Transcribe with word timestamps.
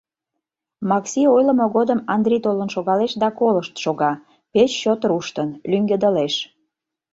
Макси 0.89 1.21
ойлымо 1.35 1.65
годым 1.75 1.99
Андри 2.13 2.37
толын 2.45 2.69
шогалеш 2.75 3.11
да 3.21 3.27
колышт 3.39 3.75
шога, 3.83 4.11
пеш 4.53 4.71
чот 4.81 5.01
руштын, 5.09 5.49
лӱҥгедылеш. 5.69 6.33